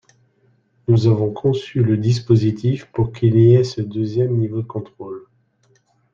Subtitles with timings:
[0.87, 5.27] Nous avons conçu le dispositif pour qu’il y ait ce deuxième niveau de contrôle.